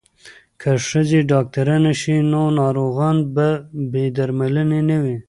[0.61, 3.47] که ښځې ډاکټرانې شي نو ناروغان به
[3.91, 5.17] بې درملنې نه وي.